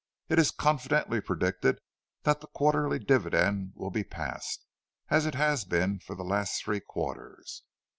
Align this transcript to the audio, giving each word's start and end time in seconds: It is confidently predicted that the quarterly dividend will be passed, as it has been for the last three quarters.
It 0.29 0.39
is 0.39 0.49
confidently 0.49 1.21
predicted 1.21 1.77
that 2.23 2.41
the 2.41 2.47
quarterly 2.47 2.97
dividend 2.97 3.73
will 3.75 3.91
be 3.91 4.03
passed, 4.03 4.65
as 5.09 5.27
it 5.27 5.35
has 5.35 5.63
been 5.63 5.99
for 5.99 6.15
the 6.15 6.23
last 6.25 6.63
three 6.63 6.79
quarters. 6.79 7.61